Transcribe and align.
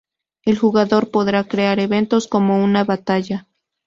El 0.45 0.57
jugador 0.57 1.11
podrá 1.11 1.43
crear 1.43 1.79
eventos 1.79 2.27
como 2.27 2.63
una 2.63 2.83
batalla. 2.83 3.47